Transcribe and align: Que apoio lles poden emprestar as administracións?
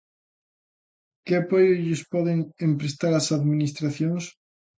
Que 1.25 1.33
apoio 1.41 1.73
lles 1.83 2.01
poden 2.13 2.37
emprestar 2.67 3.13
as 3.15 3.27
administracións? 3.37 4.23